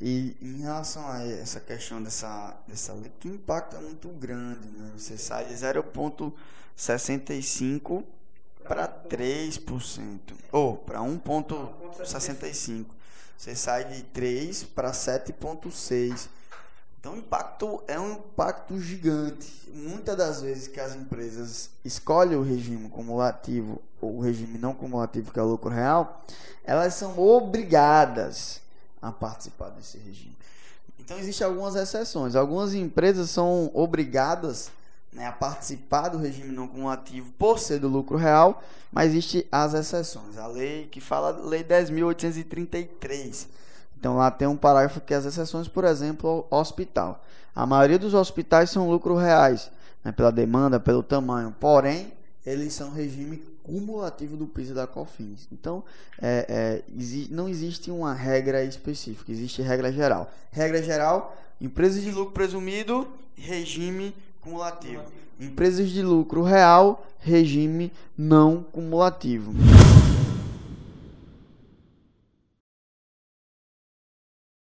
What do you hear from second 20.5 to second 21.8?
que as empresas